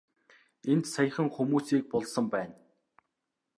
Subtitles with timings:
[0.71, 2.55] Энд саяхан хүмүүсийг булсан байна.